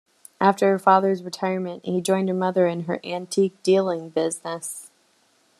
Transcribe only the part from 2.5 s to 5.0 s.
in her antique dealing business.